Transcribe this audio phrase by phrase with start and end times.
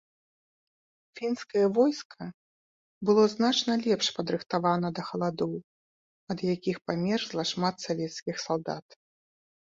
[1.17, 2.23] Фінскае войска
[3.09, 5.53] было значна лепш падрыхтавана да халадоў,
[6.35, 8.87] ад якіх памерзла шмат савецкіх салдат.